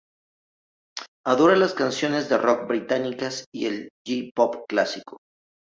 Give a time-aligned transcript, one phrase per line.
[1.27, 5.17] Adora las canciones de rock británicas y el J-pop clásico.